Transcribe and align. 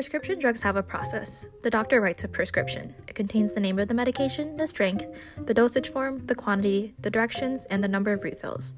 Prescription 0.00 0.38
drugs 0.38 0.62
have 0.62 0.76
a 0.76 0.82
process. 0.82 1.46
The 1.62 1.68
doctor 1.68 2.00
writes 2.00 2.24
a 2.24 2.28
prescription. 2.28 2.94
It 3.06 3.14
contains 3.14 3.52
the 3.52 3.60
name 3.60 3.78
of 3.78 3.86
the 3.86 3.92
medication, 3.92 4.56
the 4.56 4.66
strength, 4.66 5.06
the 5.44 5.52
dosage 5.52 5.90
form, 5.90 6.24
the 6.24 6.34
quantity, 6.34 6.94
the 7.00 7.10
directions, 7.10 7.66
and 7.66 7.84
the 7.84 7.88
number 7.88 8.10
of 8.10 8.24
refills. 8.24 8.74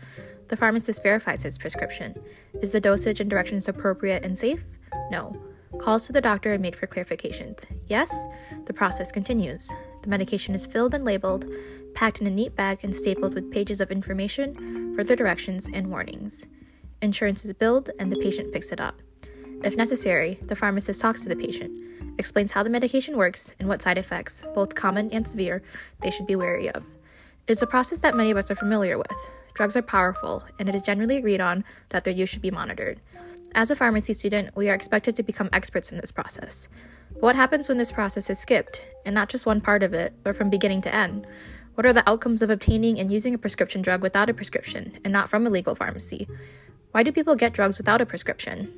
The 0.49 0.57
pharmacist 0.57 1.01
verifies 1.01 1.45
his 1.45 1.59
prescription. 1.59 2.21
Is 2.61 2.73
the 2.73 2.81
dosage 2.81 3.21
and 3.21 3.31
directions 3.31 3.69
appropriate 3.69 4.25
and 4.25 4.37
safe? 4.37 4.65
No. 5.13 5.41
Calls 5.79 6.09
to 6.09 6.13
the 6.13 6.21
doctor 6.21 6.55
are 6.55 6.59
made 6.59 6.75
for 6.75 6.89
clarifications. 6.89 7.67
Yes? 7.87 8.13
The 8.65 8.75
process 8.75 9.13
continues. 9.13 9.71
The 10.03 10.09
medication 10.09 10.57
is 10.57 10.67
filled 10.67 10.93
and 10.93 11.05
labeled, 11.05 11.45
packed 11.95 12.21
in 12.21 12.27
a 12.27 12.31
neat 12.31 12.57
bag, 12.57 12.81
and 12.83 12.93
stapled 12.93 13.35
with 13.35 13.53
pages 13.53 13.81
of 13.81 13.93
information, 13.93 14.93
further 14.97 15.15
directions, 15.15 15.71
and 15.73 15.89
warnings. 15.89 16.49
Insurance 17.01 17.45
is 17.45 17.53
billed, 17.53 17.91
and 18.01 18.11
the 18.11 18.19
patient 18.19 18.53
picks 18.53 18.73
it 18.73 18.81
up. 18.81 19.01
If 19.65 19.77
necessary, 19.77 20.41
the 20.43 20.57
pharmacist 20.57 21.01
talks 21.01 21.23
to 21.23 21.29
the 21.29 21.37
patient, 21.37 21.73
explains 22.19 22.51
how 22.51 22.65
the 22.65 22.71
medication 22.71 23.17
works 23.17 23.55
and 23.61 23.69
what 23.69 23.81
side 23.81 23.97
effects, 23.97 24.43
both 24.57 24.75
common 24.75 25.09
and 25.13 25.27
severe, 25.27 25.63
they 26.01 26.11
should 26.11 26.27
be 26.27 26.35
wary 26.35 26.69
of. 26.69 26.83
It's 27.47 27.63
a 27.63 27.67
process 27.67 28.01
that 28.01 28.17
many 28.17 28.33
of 28.33 28.37
us 28.37 28.51
are 28.51 28.57
familiar 28.57 28.99
with. 28.99 29.33
Drugs 29.55 29.77
are 29.77 29.83
powerful, 29.83 30.45
and 30.59 30.69
it 30.69 30.75
is 30.75 30.83
generally 30.83 31.17
agreed 31.17 31.41
on 31.41 31.65
that 31.91 32.03
their 32.03 32.13
use 32.13 32.29
should 32.29 32.43
be 32.43 32.51
monitored. 32.51 33.01
As 33.55 33.71
a 33.71 33.77
pharmacy 33.77 34.15
student, 34.15 34.57
we 34.57 34.69
are 34.69 34.75
expected 34.75 35.15
to 35.15 35.23
become 35.23 35.49
experts 35.53 35.93
in 35.93 35.99
this 35.99 36.11
process. 36.11 36.69
But 37.13 37.23
what 37.23 37.37
happens 37.37 37.69
when 37.69 37.79
this 37.79 37.93
process 37.93 38.31
is 38.31 38.41
skipped, 38.41 38.85
and 39.07 39.15
not 39.15 39.29
just 39.29 39.47
one 39.47 39.61
part 39.61 39.85
of 39.85 39.95
it, 39.95 40.13
but 40.25 40.35
from 40.35 40.51
beginning 40.51 40.81
to 40.83 40.95
end? 40.95 41.25
What 41.75 41.87
are 41.87 41.93
the 41.93 42.09
outcomes 42.09 42.43
of 42.43 42.51
obtaining 42.51 42.99
and 42.99 43.13
using 43.13 43.33
a 43.33 43.39
prescription 43.39 43.81
drug 43.81 44.03
without 44.03 44.29
a 44.29 44.35
prescription 44.35 44.99
and 45.05 45.13
not 45.13 45.29
from 45.29 45.47
a 45.47 45.51
legal 45.51 45.77
pharmacy? 45.77 46.27
Why 46.91 47.05
do 47.05 47.13
people 47.13 47.37
get 47.37 47.53
drugs 47.53 47.79
without 47.79 48.01
a 48.01 48.07
prescription? 48.07 48.73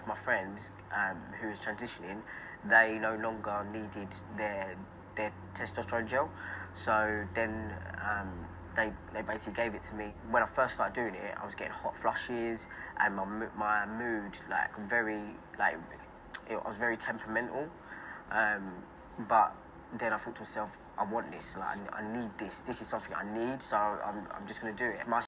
Of 0.00 0.06
my 0.06 0.14
friends 0.14 0.70
um, 0.94 1.16
who 1.40 1.48
was 1.48 1.58
transitioning, 1.58 2.20
they 2.64 2.98
no 2.98 3.16
longer 3.16 3.66
needed 3.72 4.08
their 4.36 4.76
their 5.16 5.32
testosterone 5.54 6.08
gel. 6.08 6.30
So 6.74 7.24
then 7.34 7.74
um, 8.02 8.30
they 8.76 8.92
they 9.12 9.22
basically 9.22 9.54
gave 9.54 9.74
it 9.74 9.82
to 9.84 9.94
me. 9.94 10.12
When 10.30 10.42
I 10.42 10.46
first 10.46 10.74
started 10.74 10.94
doing 10.94 11.14
it, 11.14 11.34
I 11.40 11.44
was 11.44 11.54
getting 11.54 11.72
hot 11.72 11.96
flushes 11.96 12.66
and 12.98 13.16
my 13.16 13.24
my 13.56 13.86
mood 13.86 14.32
like 14.48 14.76
very 14.88 15.22
like 15.58 15.76
it, 16.48 16.58
I 16.64 16.68
was 16.68 16.78
very 16.78 16.96
temperamental. 16.96 17.66
Um, 18.30 18.72
but 19.28 19.54
then 19.98 20.12
I 20.12 20.16
thought 20.16 20.36
to 20.36 20.42
myself, 20.42 20.78
I 20.96 21.04
want 21.04 21.30
this. 21.32 21.56
Like 21.58 21.78
I, 21.92 21.98
I 21.98 22.12
need 22.12 22.30
this. 22.38 22.62
This 22.62 22.80
is 22.80 22.86
something 22.86 23.14
I 23.14 23.24
need. 23.34 23.60
So 23.62 23.76
I'm 23.76 24.26
I'm 24.34 24.46
just 24.46 24.60
gonna 24.60 24.72
do 24.72 24.86
it. 24.86 25.06
My 25.08 25.22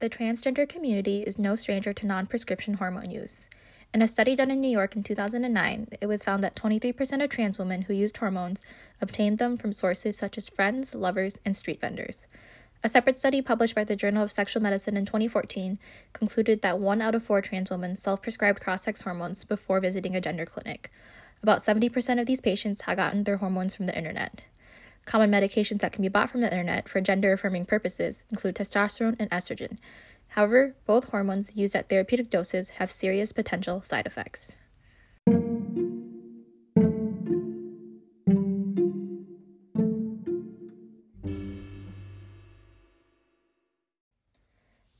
the 0.00 0.08
transgender 0.08 0.66
community 0.66 1.22
is 1.22 1.38
no 1.38 1.54
stranger 1.54 1.92
to 1.92 2.06
non 2.06 2.26
prescription 2.26 2.74
hormone 2.74 3.10
use. 3.10 3.48
In 3.92 4.00
a 4.00 4.08
study 4.08 4.34
done 4.34 4.50
in 4.50 4.60
New 4.60 4.70
York 4.70 4.96
in 4.96 5.02
2009, 5.02 5.88
it 6.00 6.06
was 6.06 6.24
found 6.24 6.42
that 6.42 6.56
23% 6.56 7.22
of 7.22 7.28
trans 7.28 7.58
women 7.58 7.82
who 7.82 7.92
used 7.92 8.16
hormones 8.16 8.62
obtained 9.00 9.38
them 9.38 9.58
from 9.58 9.74
sources 9.74 10.16
such 10.16 10.38
as 10.38 10.48
friends, 10.48 10.94
lovers, 10.94 11.38
and 11.44 11.54
street 11.54 11.80
vendors. 11.80 12.26
A 12.82 12.88
separate 12.88 13.18
study 13.18 13.42
published 13.42 13.74
by 13.74 13.84
the 13.84 13.96
Journal 13.96 14.22
of 14.22 14.32
Sexual 14.32 14.62
Medicine 14.62 14.96
in 14.96 15.04
2014 15.04 15.78
concluded 16.14 16.62
that 16.62 16.78
one 16.78 17.02
out 17.02 17.14
of 17.14 17.22
four 17.22 17.42
trans 17.42 17.70
women 17.70 17.98
self 17.98 18.22
prescribed 18.22 18.60
cross 18.60 18.84
sex 18.84 19.02
hormones 19.02 19.44
before 19.44 19.80
visiting 19.80 20.16
a 20.16 20.20
gender 20.20 20.46
clinic. 20.46 20.90
About 21.42 21.62
70% 21.62 22.18
of 22.18 22.26
these 22.26 22.40
patients 22.40 22.82
had 22.82 22.96
gotten 22.96 23.24
their 23.24 23.36
hormones 23.36 23.74
from 23.74 23.84
the 23.84 23.96
internet. 23.96 24.44
Common 25.04 25.30
medications 25.30 25.80
that 25.80 25.92
can 25.92 26.02
be 26.02 26.08
bought 26.08 26.30
from 26.30 26.40
the 26.40 26.50
internet 26.50 26.88
for 26.88 27.00
gender 27.00 27.32
affirming 27.32 27.64
purposes 27.64 28.24
include 28.30 28.54
testosterone 28.54 29.16
and 29.18 29.30
estrogen. 29.30 29.78
However, 30.28 30.76
both 30.86 31.10
hormones 31.10 31.56
used 31.56 31.74
at 31.74 31.88
therapeutic 31.88 32.30
doses 32.30 32.70
have 32.70 32.92
serious 32.92 33.32
potential 33.32 33.82
side 33.82 34.06
effects. 34.06 34.56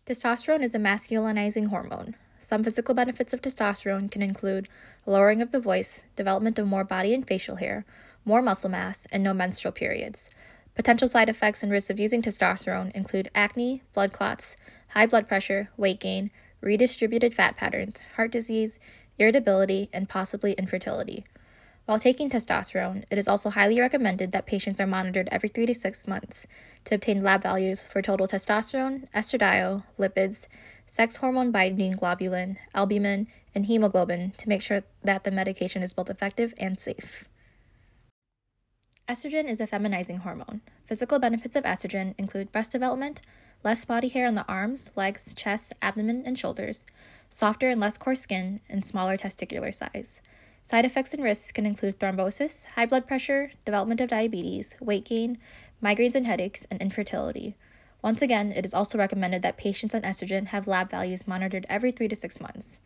Testosterone 0.06 0.64
is 0.64 0.74
a 0.74 0.78
masculinizing 0.78 1.68
hormone. 1.68 2.16
Some 2.40 2.64
physical 2.64 2.96
benefits 2.96 3.32
of 3.32 3.42
testosterone 3.42 4.10
can 4.10 4.22
include 4.22 4.66
lowering 5.06 5.40
of 5.40 5.52
the 5.52 5.60
voice, 5.60 6.04
development 6.16 6.58
of 6.58 6.66
more 6.66 6.82
body 6.82 7.14
and 7.14 7.24
facial 7.24 7.56
hair, 7.56 7.84
more 8.24 8.42
muscle 8.42 8.70
mass, 8.70 9.06
and 9.12 9.22
no 9.22 9.32
menstrual 9.32 9.72
periods. 9.72 10.30
Potential 10.74 11.08
side 11.08 11.28
effects 11.28 11.62
and 11.62 11.70
risks 11.70 11.90
of 11.90 12.00
using 12.00 12.22
testosterone 12.22 12.90
include 12.92 13.30
acne, 13.34 13.82
blood 13.92 14.12
clots, 14.12 14.56
high 14.88 15.06
blood 15.06 15.28
pressure, 15.28 15.70
weight 15.76 16.00
gain, 16.00 16.30
redistributed 16.60 17.34
fat 17.34 17.56
patterns, 17.56 18.02
heart 18.16 18.30
disease, 18.30 18.78
irritability, 19.18 19.88
and 19.92 20.08
possibly 20.08 20.52
infertility. 20.52 21.24
While 21.86 21.98
taking 21.98 22.30
testosterone, 22.30 23.04
it 23.10 23.18
is 23.18 23.26
also 23.26 23.50
highly 23.50 23.80
recommended 23.80 24.30
that 24.32 24.46
patients 24.46 24.78
are 24.78 24.86
monitored 24.86 25.28
every 25.32 25.48
3 25.48 25.66
to 25.66 25.74
6 25.74 26.06
months 26.06 26.46
to 26.84 26.94
obtain 26.94 27.22
lab 27.22 27.42
values 27.42 27.82
for 27.82 28.00
total 28.00 28.28
testosterone, 28.28 29.08
estradiol, 29.10 29.82
lipids, 29.98 30.46
sex 30.86 31.16
hormone 31.16 31.50
binding 31.50 31.94
globulin, 31.94 32.58
albumin, 32.74 33.26
and 33.54 33.66
hemoglobin 33.66 34.32
to 34.38 34.48
make 34.48 34.62
sure 34.62 34.82
that 35.02 35.24
the 35.24 35.30
medication 35.30 35.82
is 35.82 35.92
both 35.92 36.10
effective 36.10 36.54
and 36.58 36.78
safe. 36.78 37.24
Estrogen 39.10 39.50
is 39.50 39.60
a 39.60 39.66
feminizing 39.66 40.20
hormone. 40.20 40.60
Physical 40.84 41.18
benefits 41.18 41.56
of 41.56 41.64
estrogen 41.64 42.14
include 42.16 42.52
breast 42.52 42.70
development, 42.70 43.22
less 43.64 43.84
body 43.84 44.06
hair 44.06 44.28
on 44.28 44.36
the 44.36 44.46
arms, 44.46 44.92
legs, 44.94 45.34
chest, 45.34 45.72
abdomen, 45.82 46.22
and 46.24 46.38
shoulders, 46.38 46.84
softer 47.28 47.68
and 47.70 47.80
less 47.80 47.98
coarse 47.98 48.20
skin, 48.20 48.60
and 48.68 48.84
smaller 48.84 49.16
testicular 49.16 49.74
size. 49.74 50.20
Side 50.62 50.84
effects 50.84 51.12
and 51.12 51.24
risks 51.24 51.50
can 51.50 51.66
include 51.66 51.98
thrombosis, 51.98 52.66
high 52.66 52.86
blood 52.86 53.08
pressure, 53.08 53.50
development 53.64 54.00
of 54.00 54.10
diabetes, 54.10 54.76
weight 54.80 55.06
gain, 55.06 55.38
migraines 55.82 56.14
and 56.14 56.24
headaches, 56.24 56.64
and 56.70 56.80
infertility. 56.80 57.56
Once 58.02 58.22
again, 58.22 58.52
it 58.52 58.64
is 58.64 58.74
also 58.74 58.96
recommended 58.96 59.42
that 59.42 59.56
patients 59.56 59.92
on 59.92 60.02
estrogen 60.02 60.46
have 60.46 60.68
lab 60.68 60.88
values 60.88 61.26
monitored 61.26 61.66
every 61.68 61.90
3 61.90 62.06
to 62.06 62.14
6 62.14 62.40
months. 62.40 62.78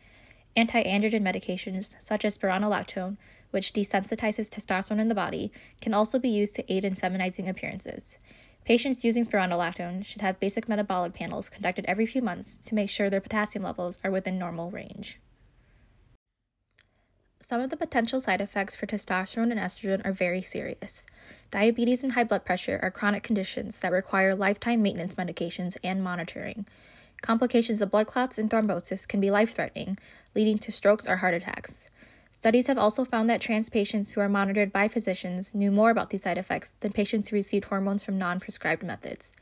Anti 0.55 0.83
androgen 0.85 1.21
medications, 1.21 1.95
such 1.99 2.25
as 2.25 2.35
spironolactone, 2.35 3.17
which 3.55 3.73
desensitizes 3.73 4.49
testosterone 4.49 4.99
in 4.99 5.07
the 5.07 5.15
body, 5.15 5.49
can 5.79 5.93
also 5.93 6.19
be 6.19 6.27
used 6.27 6.55
to 6.55 6.71
aid 6.71 6.83
in 6.83 6.93
feminizing 6.93 7.47
appearances. 7.47 8.19
Patients 8.65 9.05
using 9.05 9.25
spironolactone 9.25 10.03
should 10.03 10.21
have 10.21 10.41
basic 10.41 10.67
metabolic 10.67 11.13
panels 11.13 11.49
conducted 11.49 11.85
every 11.87 12.05
few 12.05 12.21
months 12.21 12.57
to 12.57 12.75
make 12.75 12.89
sure 12.89 13.09
their 13.09 13.21
potassium 13.21 13.63
levels 13.63 13.97
are 14.03 14.11
within 14.11 14.37
normal 14.37 14.71
range. 14.71 15.19
Some 17.39 17.61
of 17.61 17.69
the 17.69 17.77
potential 17.77 18.19
side 18.19 18.41
effects 18.41 18.75
for 18.75 18.87
testosterone 18.87 19.51
and 19.51 19.59
estrogen 19.59 20.03
are 20.03 20.11
very 20.11 20.41
serious. 20.41 21.05
Diabetes 21.51 22.03
and 22.03 22.13
high 22.13 22.23
blood 22.25 22.43
pressure 22.43 22.79
are 22.81 22.91
chronic 22.91 23.23
conditions 23.23 23.79
that 23.79 23.91
require 23.91 24.35
lifetime 24.35 24.81
maintenance 24.81 25.15
medications 25.15 25.77
and 25.83 26.03
monitoring. 26.03 26.65
Complications 27.21 27.81
of 27.81 27.91
blood 27.91 28.07
clots 28.07 28.37
and 28.37 28.49
thrombosis 28.49 29.07
can 29.07 29.21
be 29.21 29.31
life 29.31 29.55
threatening, 29.55 29.97
leading 30.33 30.57
to 30.57 30.71
strokes 30.71 31.07
or 31.07 31.17
heart 31.17 31.35
attacks. 31.35 31.89
Studies 32.45 32.67
have 32.67 32.77
also 32.77 33.03
found 33.03 33.27
that 33.27 33.41
trans 33.41 33.71
patients 33.71 34.13
who 34.13 34.21
are 34.21 34.29
monitored 34.29 34.71
by 34.71 34.87
physicians 34.87 35.55
knew 35.55 35.71
more 35.71 35.89
about 35.89 36.11
these 36.11 36.21
side 36.21 36.37
effects 36.37 36.75
than 36.81 36.91
patients 36.91 37.29
who 37.29 37.35
received 37.35 37.65
hormones 37.65 38.03
from 38.03 38.19
non 38.19 38.39
prescribed 38.39 38.83
methods. 38.83 39.33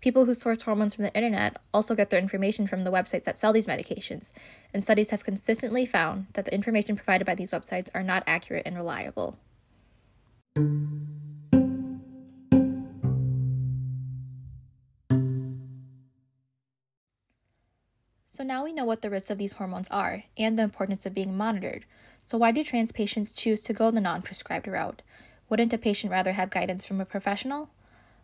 People 0.00 0.24
who 0.24 0.32
source 0.32 0.62
hormones 0.62 0.94
from 0.94 1.04
the 1.04 1.12
internet 1.12 1.58
also 1.74 1.94
get 1.94 2.08
their 2.08 2.18
information 2.18 2.66
from 2.66 2.80
the 2.80 2.90
websites 2.90 3.24
that 3.24 3.36
sell 3.36 3.52
these 3.52 3.66
medications, 3.66 4.32
and 4.72 4.82
studies 4.82 5.10
have 5.10 5.22
consistently 5.22 5.84
found 5.84 6.28
that 6.32 6.46
the 6.46 6.54
information 6.54 6.96
provided 6.96 7.26
by 7.26 7.34
these 7.34 7.50
websites 7.50 7.90
are 7.94 8.02
not 8.02 8.24
accurate 8.26 8.62
and 8.64 8.74
reliable. 8.74 9.36
So 18.36 18.44
now 18.44 18.64
we 18.64 18.74
know 18.74 18.84
what 18.84 19.00
the 19.00 19.08
risks 19.08 19.30
of 19.30 19.38
these 19.38 19.54
hormones 19.54 19.88
are 19.88 20.24
and 20.36 20.58
the 20.58 20.62
importance 20.62 21.06
of 21.06 21.14
being 21.14 21.38
monitored. 21.38 21.86
So 22.22 22.36
why 22.36 22.52
do 22.52 22.62
trans 22.62 22.92
patients 22.92 23.34
choose 23.34 23.62
to 23.62 23.72
go 23.72 23.90
the 23.90 23.98
non-prescribed 23.98 24.68
route? 24.68 25.00
Wouldn't 25.48 25.72
a 25.72 25.78
patient 25.78 26.12
rather 26.12 26.32
have 26.32 26.50
guidance 26.50 26.84
from 26.84 27.00
a 27.00 27.06
professional? 27.06 27.70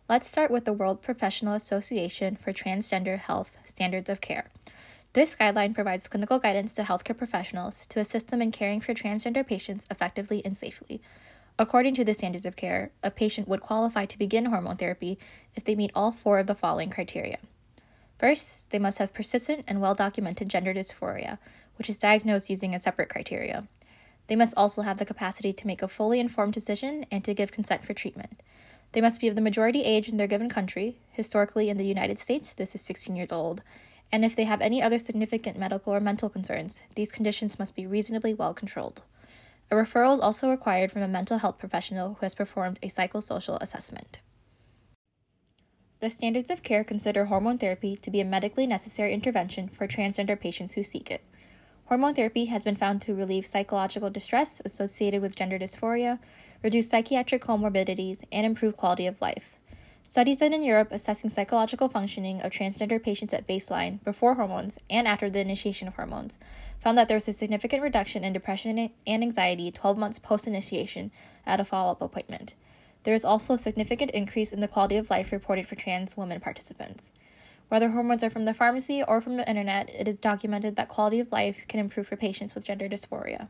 Let's 0.07 0.27
start 0.27 0.51
with 0.51 0.65
the 0.65 0.71
World 0.71 1.01
Professional 1.01 1.55
Association 1.55 2.35
for 2.35 2.53
Transgender 2.53 3.17
Health 3.17 3.57
Standards 3.65 4.07
of 4.07 4.21
Care. 4.21 4.51
This 5.13 5.33
guideline 5.33 5.73
provides 5.73 6.07
clinical 6.07 6.37
guidance 6.37 6.73
to 6.73 6.83
healthcare 6.83 7.17
professionals 7.17 7.87
to 7.87 7.99
assist 7.99 8.27
them 8.27 8.43
in 8.43 8.51
caring 8.51 8.81
for 8.81 8.93
transgender 8.93 9.43
patients 9.47 9.87
effectively 9.89 10.45
and 10.45 10.55
safely. 10.55 11.01
According 11.57 11.95
to 11.95 12.05
the 12.05 12.13
standards 12.13 12.45
of 12.45 12.55
care, 12.55 12.91
a 13.01 13.09
patient 13.09 13.47
would 13.47 13.61
qualify 13.61 14.05
to 14.05 14.19
begin 14.19 14.45
hormone 14.45 14.77
therapy 14.77 15.17
if 15.55 15.63
they 15.63 15.73
meet 15.73 15.89
all 15.95 16.11
four 16.11 16.37
of 16.37 16.45
the 16.45 16.53
following 16.53 16.91
criteria. 16.91 17.39
First, 18.23 18.69
they 18.69 18.79
must 18.79 18.99
have 18.99 19.13
persistent 19.13 19.65
and 19.67 19.81
well 19.81 19.95
documented 19.95 20.47
gender 20.47 20.73
dysphoria, 20.73 21.39
which 21.77 21.89
is 21.89 21.99
diagnosed 21.99 22.49
using 22.49 22.73
a 22.73 22.79
separate 22.79 23.09
criteria. 23.09 23.67
They 24.27 24.37
must 24.37 24.53
also 24.55 24.83
have 24.83 24.97
the 24.97 25.03
capacity 25.03 25.51
to 25.51 25.67
make 25.67 25.81
a 25.81 25.89
fully 25.89 26.21
informed 26.21 26.53
decision 26.53 27.05
and 27.11 27.21
to 27.25 27.33
give 27.33 27.51
consent 27.51 27.83
for 27.83 27.93
treatment. 27.93 28.41
They 28.93 29.01
must 29.01 29.19
be 29.19 29.27
of 29.27 29.35
the 29.35 29.41
majority 29.41 29.83
age 29.83 30.07
in 30.07 30.15
their 30.15 30.27
given 30.27 30.47
country, 30.47 30.95
historically 31.11 31.69
in 31.69 31.75
the 31.75 31.85
United 31.85 32.17
States, 32.17 32.53
this 32.53 32.73
is 32.73 32.79
16 32.79 33.13
years 33.13 33.33
old, 33.33 33.61
and 34.09 34.23
if 34.23 34.37
they 34.37 34.45
have 34.45 34.61
any 34.61 34.81
other 34.81 34.99
significant 34.99 35.59
medical 35.59 35.93
or 35.93 35.99
mental 35.99 36.29
concerns, 36.29 36.81
these 36.95 37.11
conditions 37.11 37.59
must 37.59 37.75
be 37.75 37.85
reasonably 37.85 38.33
well 38.33 38.53
controlled. 38.53 39.01
A 39.69 39.75
referral 39.75 40.13
is 40.13 40.21
also 40.21 40.49
required 40.49 40.93
from 40.93 41.01
a 41.01 41.09
mental 41.09 41.39
health 41.39 41.59
professional 41.59 42.13
who 42.13 42.21
has 42.21 42.35
performed 42.35 42.79
a 42.81 42.87
psychosocial 42.87 43.61
assessment. 43.61 44.21
The 46.03 46.09
standards 46.09 46.51
of 46.51 46.63
care 46.63 46.83
consider 46.83 47.23
hormone 47.23 47.59
therapy 47.59 47.95
to 47.95 48.11
be 48.11 48.19
a 48.19 48.25
medically 48.25 48.67
necessary 48.67 49.13
intervention 49.13 49.69
for 49.69 49.87
transgender 49.87 50.37
patients 50.37 50.73
who 50.73 50.83
seek 50.83 51.09
it. 51.09 51.21
Hormone 51.85 52.13
therapy 52.13 52.43
has 52.47 52.65
been 52.65 52.75
found 52.75 53.01
to 53.03 53.15
relieve 53.15 53.45
psychological 53.45 54.09
distress 54.09 54.61
associated 54.65 55.21
with 55.21 55.37
gender 55.37 55.57
dysphoria, 55.57 56.19
reduce 56.61 56.89
psychiatric 56.89 57.41
comorbidities, 57.41 58.21
and 58.33 58.45
improve 58.45 58.75
quality 58.75 59.07
of 59.07 59.21
life. 59.21 59.55
Studies 60.05 60.39
done 60.39 60.51
in 60.51 60.61
Europe 60.61 60.89
assessing 60.91 61.29
psychological 61.29 61.87
functioning 61.87 62.41
of 62.41 62.51
transgender 62.51 63.01
patients 63.01 63.33
at 63.33 63.47
baseline, 63.47 64.03
before 64.03 64.33
hormones, 64.33 64.77
and 64.89 65.07
after 65.07 65.29
the 65.29 65.39
initiation 65.39 65.87
of 65.87 65.95
hormones 65.95 66.37
found 66.81 66.97
that 66.97 67.07
there 67.07 67.15
was 67.15 67.29
a 67.29 67.31
significant 67.31 67.81
reduction 67.81 68.25
in 68.25 68.33
depression 68.33 68.91
and 69.07 69.23
anxiety 69.23 69.71
12 69.71 69.97
months 69.97 70.19
post 70.19 70.47
initiation 70.47 71.11
at 71.45 71.61
a 71.61 71.63
follow 71.63 71.93
up 71.93 72.01
appointment. 72.01 72.55
There 73.03 73.13
is 73.13 73.25
also 73.25 73.53
a 73.53 73.57
significant 73.57 74.11
increase 74.11 74.53
in 74.53 74.61
the 74.61 74.67
quality 74.67 74.95
of 74.95 75.09
life 75.09 75.31
reported 75.33 75.67
for 75.67 75.75
trans 75.75 76.15
women 76.15 76.39
participants. 76.39 77.11
Whether 77.67 77.89
hormones 77.89 78.23
are 78.23 78.29
from 78.29 78.45
the 78.45 78.53
pharmacy 78.53 79.03
or 79.03 79.19
from 79.19 79.35
the 79.35 79.47
internet, 79.47 79.89
it 79.89 80.07
is 80.07 80.19
documented 80.19 80.77
that 80.77 80.87
quality 80.87 81.19
of 81.19 81.31
life 81.31 81.65
can 81.67 81.79
improve 81.79 82.07
for 82.07 82.15
patients 82.15 82.55
with 82.55 82.65
gender 82.65 82.87
dysphoria. 82.87 83.49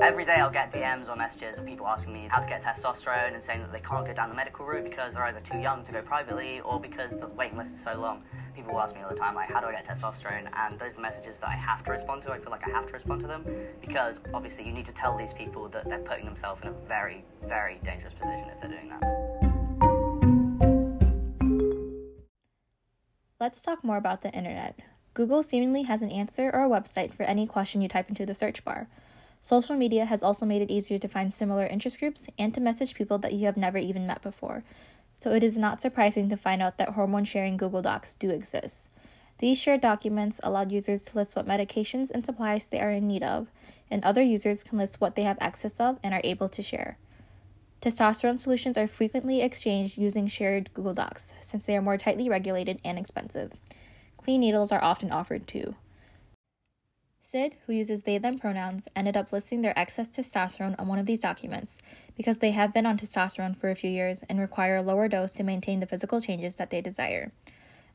Every 0.00 0.24
day 0.24 0.36
I'll 0.36 0.48
get 0.48 0.72
DMs 0.72 1.10
or 1.10 1.16
messages 1.16 1.58
of 1.58 1.66
people 1.66 1.86
asking 1.86 2.12
me 2.14 2.28
how 2.30 2.38
to 2.38 2.48
get 2.48 2.62
testosterone 2.62 3.34
and 3.34 3.42
saying 3.42 3.60
that 3.60 3.72
they 3.72 3.80
can't 3.80 4.06
go 4.06 4.14
down 4.14 4.28
the 4.28 4.34
medical 4.34 4.64
route 4.64 4.84
because 4.84 5.14
they're 5.14 5.24
either 5.24 5.40
too 5.40 5.58
young 5.58 5.82
to 5.82 5.92
go 5.92 6.00
privately 6.02 6.60
or 6.60 6.78
because 6.80 7.18
the 7.18 7.26
waiting 7.26 7.58
list 7.58 7.74
is 7.74 7.82
so 7.82 7.94
long. 7.98 8.22
People 8.58 8.80
ask 8.80 8.92
me 8.92 9.02
all 9.02 9.08
the 9.08 9.14
time, 9.14 9.36
like, 9.36 9.48
how 9.52 9.60
do 9.60 9.68
I 9.68 9.70
get 9.70 9.86
testosterone? 9.86 10.48
And 10.52 10.80
those 10.80 10.98
are 10.98 11.00
messages 11.00 11.38
that 11.38 11.48
I 11.48 11.52
have 11.52 11.84
to 11.84 11.92
respond 11.92 12.22
to. 12.22 12.32
I 12.32 12.40
feel 12.40 12.50
like 12.50 12.66
I 12.66 12.70
have 12.70 12.86
to 12.86 12.92
respond 12.92 13.20
to 13.20 13.28
them 13.28 13.46
because 13.80 14.18
obviously 14.34 14.66
you 14.66 14.72
need 14.72 14.84
to 14.86 14.92
tell 14.92 15.16
these 15.16 15.32
people 15.32 15.68
that 15.68 15.88
they're 15.88 16.00
putting 16.00 16.24
themselves 16.24 16.60
in 16.62 16.68
a 16.68 16.72
very, 16.88 17.24
very 17.46 17.78
dangerous 17.84 18.14
position 18.14 18.50
if 18.50 18.58
they're 18.58 18.68
doing 18.68 18.88
that. 18.88 19.00
Let's 23.38 23.60
talk 23.60 23.84
more 23.84 23.96
about 23.96 24.22
the 24.22 24.32
internet. 24.32 24.80
Google 25.14 25.44
seemingly 25.44 25.84
has 25.84 26.02
an 26.02 26.10
answer 26.10 26.50
or 26.52 26.64
a 26.64 26.68
website 26.68 27.12
for 27.14 27.22
any 27.22 27.46
question 27.46 27.80
you 27.80 27.86
type 27.86 28.08
into 28.08 28.26
the 28.26 28.34
search 28.34 28.64
bar. 28.64 28.88
Social 29.40 29.76
media 29.76 30.04
has 30.04 30.24
also 30.24 30.44
made 30.44 30.62
it 30.62 30.70
easier 30.70 30.98
to 30.98 31.06
find 31.06 31.32
similar 31.32 31.64
interest 31.64 32.00
groups 32.00 32.26
and 32.40 32.52
to 32.54 32.60
message 32.60 32.96
people 32.96 33.18
that 33.18 33.34
you 33.34 33.46
have 33.46 33.56
never 33.56 33.78
even 33.78 34.04
met 34.04 34.20
before. 34.20 34.64
So 35.20 35.32
it 35.32 35.42
is 35.42 35.58
not 35.58 35.80
surprising 35.80 36.28
to 36.28 36.36
find 36.36 36.62
out 36.62 36.78
that 36.78 36.90
hormone 36.90 37.24
sharing 37.24 37.56
Google 37.56 37.82
Docs 37.82 38.14
do 38.14 38.30
exist. 38.30 38.88
These 39.38 39.58
shared 39.60 39.80
documents 39.80 40.38
allow 40.44 40.62
users 40.62 41.04
to 41.06 41.16
list 41.16 41.34
what 41.34 41.44
medications 41.44 42.12
and 42.12 42.24
supplies 42.24 42.68
they 42.68 42.80
are 42.80 42.92
in 42.92 43.08
need 43.08 43.24
of, 43.24 43.48
and 43.90 44.04
other 44.04 44.22
users 44.22 44.62
can 44.62 44.78
list 44.78 45.00
what 45.00 45.16
they 45.16 45.24
have 45.24 45.38
access 45.40 45.80
of 45.80 45.98
and 46.04 46.14
are 46.14 46.20
able 46.22 46.48
to 46.50 46.62
share. 46.62 46.98
Testosterone 47.80 48.38
solutions 48.38 48.78
are 48.78 48.86
frequently 48.86 49.40
exchanged 49.40 49.98
using 49.98 50.28
shared 50.28 50.72
Google 50.72 50.94
Docs, 50.94 51.34
since 51.40 51.66
they 51.66 51.76
are 51.76 51.82
more 51.82 51.98
tightly 51.98 52.28
regulated 52.28 52.80
and 52.84 52.96
expensive. 52.96 53.52
Clean 54.18 54.38
needles 54.38 54.70
are 54.70 54.82
often 54.82 55.10
offered 55.10 55.48
too. 55.48 55.74
Sid, 57.30 57.56
who 57.66 57.74
uses 57.74 58.04
they 58.04 58.16
them 58.16 58.38
pronouns, 58.38 58.88
ended 58.96 59.14
up 59.14 59.34
listing 59.34 59.60
their 59.60 59.78
excess 59.78 60.08
testosterone 60.08 60.74
on 60.78 60.88
one 60.88 60.98
of 60.98 61.04
these 61.04 61.20
documents 61.20 61.76
because 62.16 62.38
they 62.38 62.52
have 62.52 62.72
been 62.72 62.86
on 62.86 62.96
testosterone 62.96 63.54
for 63.54 63.68
a 63.68 63.74
few 63.74 63.90
years 63.90 64.24
and 64.30 64.40
require 64.40 64.76
a 64.76 64.82
lower 64.82 65.08
dose 65.08 65.34
to 65.34 65.42
maintain 65.42 65.80
the 65.80 65.86
physical 65.86 66.22
changes 66.22 66.54
that 66.54 66.70
they 66.70 66.80
desire. 66.80 67.30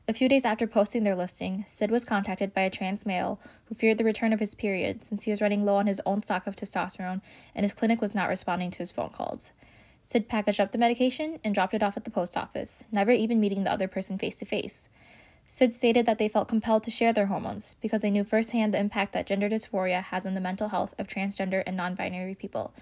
A 0.06 0.14
few 0.14 0.28
days 0.28 0.44
after 0.44 0.68
posting 0.68 1.02
their 1.02 1.16
listing, 1.16 1.64
Sid 1.66 1.90
was 1.90 2.04
contacted 2.04 2.54
by 2.54 2.60
a 2.60 2.70
trans 2.70 3.04
male 3.04 3.40
who 3.64 3.74
feared 3.74 3.98
the 3.98 4.04
return 4.04 4.32
of 4.32 4.38
his 4.38 4.54
period 4.54 5.02
since 5.02 5.24
he 5.24 5.32
was 5.32 5.42
running 5.42 5.64
low 5.64 5.74
on 5.78 5.88
his 5.88 6.00
own 6.06 6.22
stock 6.22 6.46
of 6.46 6.54
testosterone 6.54 7.20
and 7.56 7.64
his 7.64 7.72
clinic 7.72 8.00
was 8.00 8.14
not 8.14 8.28
responding 8.28 8.70
to 8.70 8.78
his 8.78 8.92
phone 8.92 9.10
calls. 9.10 9.50
Sid 10.04 10.28
packaged 10.28 10.60
up 10.60 10.70
the 10.70 10.78
medication 10.78 11.40
and 11.42 11.56
dropped 11.56 11.74
it 11.74 11.82
off 11.82 11.96
at 11.96 12.04
the 12.04 12.10
post 12.12 12.36
office, 12.36 12.84
never 12.92 13.10
even 13.10 13.40
meeting 13.40 13.64
the 13.64 13.72
other 13.72 13.88
person 13.88 14.16
face 14.16 14.36
to 14.36 14.44
face. 14.44 14.88
Sid 15.46 15.72
stated 15.72 16.06
that 16.06 16.18
they 16.18 16.28
felt 16.28 16.48
compelled 16.48 16.82
to 16.84 16.90
share 16.90 17.12
their 17.12 17.26
hormones 17.26 17.76
because 17.80 18.02
they 18.02 18.10
knew 18.10 18.24
firsthand 18.24 18.74
the 18.74 18.78
impact 18.78 19.12
that 19.12 19.26
gender 19.26 19.48
dysphoria 19.48 20.02
has 20.02 20.26
on 20.26 20.34
the 20.34 20.40
mental 20.40 20.68
health 20.68 20.94
of 20.98 21.06
transgender 21.06 21.62
and 21.66 21.76
non 21.76 21.94
binary 21.94 22.34
people. 22.34 22.74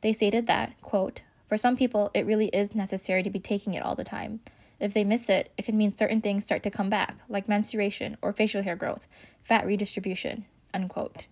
They 0.00 0.12
stated 0.12 0.46
that, 0.46 0.80
quote, 0.82 1.22
for 1.48 1.56
some 1.56 1.76
people, 1.76 2.10
it 2.14 2.26
really 2.26 2.48
is 2.48 2.74
necessary 2.74 3.22
to 3.22 3.30
be 3.30 3.38
taking 3.38 3.74
it 3.74 3.82
all 3.82 3.94
the 3.94 4.04
time. 4.04 4.40
If 4.80 4.92
they 4.92 5.04
miss 5.04 5.28
it, 5.30 5.52
it 5.56 5.64
can 5.64 5.76
mean 5.76 5.94
certain 5.94 6.20
things 6.20 6.44
start 6.44 6.62
to 6.64 6.70
come 6.70 6.90
back, 6.90 7.16
like 7.28 7.48
menstruation 7.48 8.16
or 8.20 8.32
facial 8.32 8.62
hair 8.62 8.76
growth, 8.76 9.06
fat 9.42 9.64
redistribution, 9.64 10.44
unquote. 10.74 11.28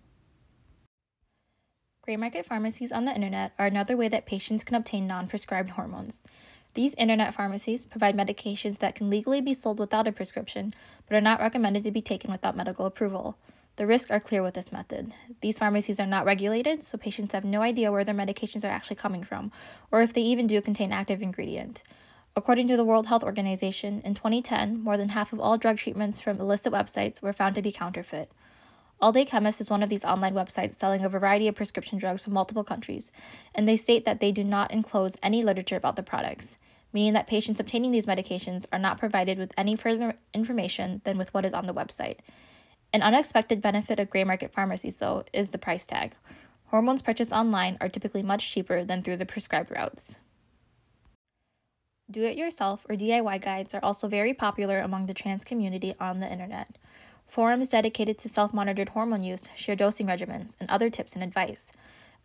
Gray 2.01 2.17
market 2.17 2.45
pharmacies 2.45 2.91
on 2.91 3.05
the 3.05 3.13
internet 3.13 3.53
are 3.57 3.65
another 3.65 3.97
way 3.97 4.07
that 4.07 4.25
patients 4.25 4.63
can 4.63 4.75
obtain 4.75 5.07
non 5.07 5.27
prescribed 5.27 5.71
hormones. 5.71 6.23
These 6.75 6.93
internet 6.95 7.33
pharmacies 7.33 7.85
provide 7.85 8.17
medications 8.17 8.79
that 8.79 8.95
can 8.95 9.09
legally 9.09 9.39
be 9.39 9.53
sold 9.53 9.79
without 9.79 10.09
a 10.09 10.11
prescription, 10.11 10.73
but 11.07 11.15
are 11.15 11.21
not 11.21 11.39
recommended 11.39 11.83
to 11.83 11.91
be 11.91 12.01
taken 12.01 12.29
without 12.29 12.57
medical 12.57 12.85
approval. 12.85 13.37
The 13.77 13.87
risks 13.87 14.11
are 14.11 14.19
clear 14.19 14.43
with 14.43 14.55
this 14.55 14.73
method. 14.73 15.13
These 15.39 15.57
pharmacies 15.57 16.01
are 16.01 16.05
not 16.05 16.25
regulated, 16.25 16.83
so 16.83 16.97
patients 16.97 17.31
have 17.31 17.45
no 17.45 17.61
idea 17.61 17.93
where 17.93 18.03
their 18.03 18.13
medications 18.13 18.65
are 18.65 18.73
actually 18.73 18.97
coming 18.97 19.23
from, 19.23 19.53
or 19.89 20.01
if 20.01 20.11
they 20.11 20.21
even 20.21 20.47
do 20.47 20.59
contain 20.59 20.91
active 20.91 21.21
ingredient. 21.21 21.81
According 22.35 22.67
to 22.67 22.75
the 22.75 22.83
World 22.83 23.07
Health 23.07 23.23
Organization, 23.23 24.01
in 24.03 24.13
2010, 24.13 24.83
more 24.83 24.97
than 24.97 25.09
half 25.09 25.31
of 25.31 25.39
all 25.39 25.57
drug 25.57 25.77
treatments 25.77 26.19
from 26.19 26.41
illicit 26.41 26.73
websites 26.73 27.21
were 27.21 27.31
found 27.31 27.55
to 27.55 27.61
be 27.61 27.71
counterfeit. 27.71 28.29
All 28.99 29.13
Day 29.13 29.23
Chemist 29.23 29.61
is 29.61 29.69
one 29.69 29.83
of 29.83 29.89
these 29.89 30.03
online 30.03 30.33
websites 30.33 30.75
selling 30.75 31.05
a 31.05 31.09
variety 31.09 31.47
of 31.47 31.55
prescription 31.55 31.97
drugs 31.97 32.25
from 32.25 32.33
multiple 32.33 32.65
countries, 32.65 33.13
and 33.53 33.65
they 33.65 33.77
state 33.77 34.03
that 34.03 34.19
they 34.19 34.33
do 34.33 34.43
not 34.43 34.71
enclose 34.71 35.17
any 35.23 35.41
literature 35.41 35.77
about 35.77 35.95
the 35.95 36.03
products 36.03 36.57
meaning 36.95 37.11
that 37.11 37.27
patients 37.27 37.59
obtaining 37.59 37.91
these 37.91 38.05
medications 38.05 38.65
are 38.71 38.79
not 38.79 38.97
provided 38.97 39.37
with 39.37 39.51
any 39.57 39.75
further 39.75 40.15
information 40.33 41.01
than 41.03 41.17
with 41.17 41.33
what 41.33 41.43
is 41.43 41.53
on 41.53 41.65
the 41.65 41.73
website. 41.73 42.19
An 42.93 43.01
unexpected 43.01 43.59
benefit 43.59 43.99
of 43.99 44.09
gray 44.09 44.23
market 44.23 44.53
pharmacies, 44.53 44.95
though, 44.95 45.25
is 45.33 45.49
the 45.49 45.57
price 45.57 45.85
tag. 45.85 46.15
Hormones 46.67 47.01
purchased 47.01 47.33
online 47.33 47.77
are 47.81 47.89
typically 47.89 48.23
much 48.23 48.49
cheaper 48.49 48.85
than 48.85 49.03
through 49.03 49.17
the 49.17 49.25
prescribed 49.25 49.71
routes. 49.71 50.15
Do 52.09 52.23
it 52.23 52.37
yourself 52.37 52.85
or 52.89 52.95
DIY 52.95 53.41
guides 53.41 53.73
are 53.73 53.83
also 53.83 54.07
very 54.07 54.33
popular 54.33 54.79
among 54.79 55.07
the 55.07 55.13
trans 55.13 55.43
community 55.43 55.95
on 55.99 56.21
the 56.21 56.31
internet. 56.31 56.77
Forums 57.27 57.71
dedicated 57.71 58.17
to 58.19 58.29
self 58.29 58.53
monitored 58.53 58.89
hormone 58.89 59.23
use 59.23 59.43
share 59.53 59.75
dosing 59.75 60.07
regimens 60.07 60.55
and 60.61 60.69
other 60.69 60.89
tips 60.89 61.13
and 61.13 61.23
advice. 61.23 61.73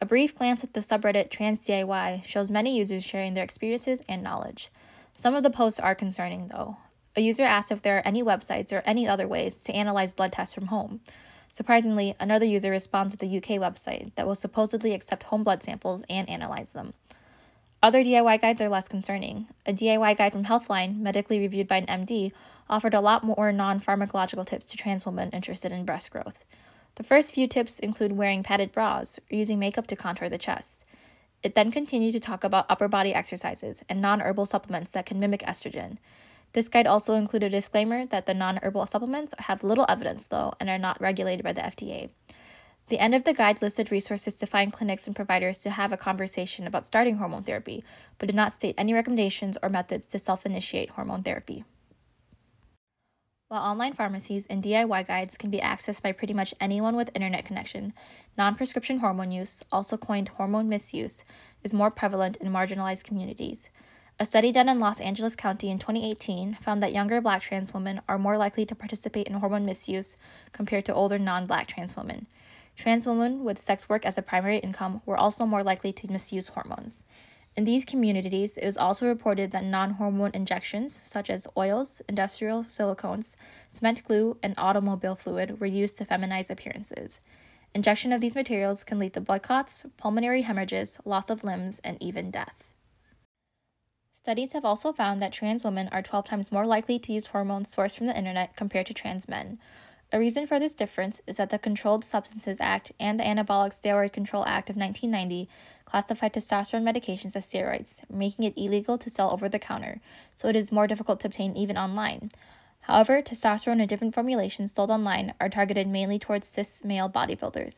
A 0.02 0.06
brief 0.06 0.34
glance 0.34 0.64
at 0.64 0.72
the 0.72 0.80
subreddit 0.80 1.28
TransDIY 1.28 2.24
shows 2.24 2.50
many 2.50 2.74
users 2.74 3.04
sharing 3.04 3.34
their 3.34 3.44
experiences 3.44 4.00
and 4.08 4.22
knowledge. 4.22 4.70
Some 5.12 5.34
of 5.34 5.42
the 5.42 5.50
posts 5.50 5.78
are 5.78 5.94
concerning, 5.94 6.48
though. 6.48 6.78
A 7.16 7.20
user 7.20 7.44
asked 7.44 7.70
if 7.70 7.82
there 7.82 7.98
are 7.98 8.06
any 8.06 8.22
websites 8.22 8.72
or 8.72 8.82
any 8.86 9.06
other 9.06 9.28
ways 9.28 9.60
to 9.64 9.74
analyze 9.74 10.14
blood 10.14 10.32
tests 10.32 10.54
from 10.54 10.68
home. 10.68 11.00
Surprisingly, 11.52 12.14
another 12.18 12.46
user 12.46 12.70
responds 12.70 13.12
with 13.12 13.22
a 13.22 13.36
UK 13.36 13.60
website 13.60 14.14
that 14.14 14.26
will 14.26 14.34
supposedly 14.34 14.94
accept 14.94 15.24
home 15.24 15.44
blood 15.44 15.62
samples 15.62 16.02
and 16.08 16.30
analyze 16.30 16.72
them. 16.72 16.94
Other 17.82 18.02
DIY 18.02 18.40
guides 18.40 18.62
are 18.62 18.68
less 18.70 18.88
concerning. 18.88 19.48
A 19.66 19.74
DIY 19.74 20.16
guide 20.16 20.32
from 20.32 20.44
Healthline, 20.44 20.98
medically 20.98 21.40
reviewed 21.40 21.68
by 21.68 21.76
an 21.76 22.06
MD, 22.06 22.32
offered 22.70 22.94
a 22.94 23.00
lot 23.00 23.24
more 23.24 23.52
non 23.52 23.80
pharmacological 23.80 24.46
tips 24.46 24.64
to 24.66 24.78
trans 24.78 25.04
women 25.04 25.28
interested 25.30 25.72
in 25.72 25.84
breast 25.84 26.10
growth. 26.10 26.44
The 27.00 27.04
first 27.04 27.32
few 27.32 27.48
tips 27.48 27.78
include 27.78 28.12
wearing 28.12 28.42
padded 28.42 28.72
bras 28.72 29.18
or 29.18 29.34
using 29.34 29.58
makeup 29.58 29.86
to 29.86 29.96
contour 29.96 30.28
the 30.28 30.36
chest. 30.36 30.84
It 31.42 31.54
then 31.54 31.72
continued 31.72 32.12
to 32.12 32.20
talk 32.20 32.44
about 32.44 32.66
upper 32.68 32.88
body 32.88 33.14
exercises 33.14 33.82
and 33.88 34.02
non 34.02 34.20
herbal 34.20 34.44
supplements 34.44 34.90
that 34.90 35.06
can 35.06 35.18
mimic 35.18 35.40
estrogen. 35.40 35.96
This 36.52 36.68
guide 36.68 36.86
also 36.86 37.14
included 37.14 37.46
a 37.46 37.56
disclaimer 37.56 38.04
that 38.04 38.26
the 38.26 38.34
non 38.34 38.58
herbal 38.62 38.84
supplements 38.84 39.34
have 39.38 39.64
little 39.64 39.86
evidence, 39.88 40.26
though, 40.26 40.52
and 40.60 40.68
are 40.68 40.76
not 40.76 41.00
regulated 41.00 41.42
by 41.42 41.54
the 41.54 41.62
FDA. 41.62 42.10
The 42.88 42.98
end 42.98 43.14
of 43.14 43.24
the 43.24 43.32
guide 43.32 43.62
listed 43.62 43.90
resources 43.90 44.36
to 44.36 44.46
find 44.46 44.70
clinics 44.70 45.06
and 45.06 45.16
providers 45.16 45.62
to 45.62 45.70
have 45.70 45.92
a 45.92 45.96
conversation 45.96 46.66
about 46.66 46.84
starting 46.84 47.16
hormone 47.16 47.44
therapy, 47.44 47.82
but 48.18 48.26
did 48.26 48.36
not 48.36 48.52
state 48.52 48.74
any 48.76 48.92
recommendations 48.92 49.56
or 49.62 49.70
methods 49.70 50.06
to 50.08 50.18
self 50.18 50.44
initiate 50.44 50.90
hormone 50.90 51.22
therapy. 51.22 51.64
While 53.50 53.62
online 53.62 53.94
pharmacies 53.94 54.46
and 54.46 54.62
DIY 54.62 55.08
guides 55.08 55.36
can 55.36 55.50
be 55.50 55.58
accessed 55.58 56.02
by 56.02 56.12
pretty 56.12 56.32
much 56.32 56.54
anyone 56.60 56.94
with 56.94 57.10
internet 57.16 57.44
connection, 57.44 57.92
non 58.38 58.54
prescription 58.54 59.00
hormone 59.00 59.32
use, 59.32 59.64
also 59.72 59.96
coined 59.96 60.28
hormone 60.28 60.68
misuse, 60.68 61.24
is 61.64 61.74
more 61.74 61.90
prevalent 61.90 62.36
in 62.36 62.52
marginalized 62.52 63.02
communities. 63.02 63.68
A 64.20 64.24
study 64.24 64.52
done 64.52 64.68
in 64.68 64.78
Los 64.78 65.00
Angeles 65.00 65.34
County 65.34 65.68
in 65.68 65.80
2018 65.80 66.58
found 66.60 66.80
that 66.80 66.92
younger 66.92 67.20
black 67.20 67.42
trans 67.42 67.74
women 67.74 68.00
are 68.06 68.18
more 68.18 68.38
likely 68.38 68.64
to 68.66 68.76
participate 68.76 69.26
in 69.26 69.34
hormone 69.34 69.66
misuse 69.66 70.16
compared 70.52 70.84
to 70.84 70.94
older 70.94 71.18
non 71.18 71.46
black 71.46 71.66
trans 71.66 71.96
women. 71.96 72.28
Trans 72.76 73.04
women 73.04 73.42
with 73.42 73.58
sex 73.58 73.88
work 73.88 74.06
as 74.06 74.16
a 74.16 74.22
primary 74.22 74.58
income 74.58 75.02
were 75.04 75.16
also 75.16 75.44
more 75.44 75.64
likely 75.64 75.92
to 75.94 76.12
misuse 76.12 76.50
hormones. 76.50 77.02
In 77.56 77.64
these 77.64 77.84
communities, 77.84 78.56
it 78.56 78.64
was 78.64 78.76
also 78.76 79.06
reported 79.06 79.50
that 79.50 79.64
non 79.64 79.92
hormone 79.92 80.30
injections, 80.34 81.00
such 81.04 81.28
as 81.28 81.48
oils, 81.56 82.00
industrial 82.08 82.64
silicones, 82.64 83.34
cement 83.68 84.04
glue, 84.04 84.38
and 84.42 84.54
automobile 84.56 85.16
fluid, 85.16 85.60
were 85.60 85.66
used 85.66 85.96
to 85.96 86.04
feminize 86.04 86.50
appearances. 86.50 87.20
Injection 87.74 88.12
of 88.12 88.20
these 88.20 88.34
materials 88.34 88.84
can 88.84 88.98
lead 88.98 89.14
to 89.14 89.20
blood 89.20 89.42
clots, 89.42 89.84
pulmonary 89.96 90.42
hemorrhages, 90.42 90.98
loss 91.04 91.30
of 91.30 91.44
limbs, 91.44 91.80
and 91.82 92.00
even 92.00 92.30
death. 92.30 92.64
Studies 94.12 94.52
have 94.52 94.64
also 94.64 94.92
found 94.92 95.22
that 95.22 95.32
trans 95.32 95.64
women 95.64 95.88
are 95.92 96.02
12 96.02 96.26
times 96.26 96.52
more 96.52 96.66
likely 96.66 96.98
to 96.98 97.12
use 97.12 97.28
hormones 97.28 97.74
sourced 97.74 97.96
from 97.96 98.06
the 98.06 98.16
internet 98.16 98.54
compared 98.54 98.86
to 98.86 98.94
trans 98.94 99.28
men. 99.28 99.58
A 100.12 100.18
reason 100.18 100.46
for 100.46 100.58
this 100.58 100.74
difference 100.74 101.22
is 101.26 101.36
that 101.36 101.50
the 101.50 101.58
Controlled 101.58 102.04
Substances 102.04 102.58
Act 102.60 102.90
and 102.98 103.18
the 103.18 103.24
Anabolic 103.24 103.80
Steroid 103.80 104.12
Control 104.12 104.44
Act 104.44 104.68
of 104.68 104.76
1990 104.76 105.48
classified 105.84 106.32
testosterone 106.32 106.82
medications 106.82 107.36
as 107.36 107.48
steroids, 107.48 108.02
making 108.10 108.44
it 108.44 108.54
illegal 108.56 108.98
to 108.98 109.08
sell 109.08 109.32
over 109.32 109.48
the 109.48 109.58
counter, 109.58 110.00
so 110.34 110.48
it 110.48 110.56
is 110.56 110.72
more 110.72 110.88
difficult 110.88 111.20
to 111.20 111.28
obtain 111.28 111.56
even 111.56 111.78
online. 111.78 112.32
However, 112.82 113.22
testosterone 113.22 113.80
in 113.80 113.86
different 113.86 114.14
formulations 114.14 114.72
sold 114.72 114.90
online 114.90 115.34
are 115.40 115.48
targeted 115.48 115.86
mainly 115.86 116.18
towards 116.18 116.48
cis 116.48 116.84
male 116.84 117.08
bodybuilders, 117.08 117.76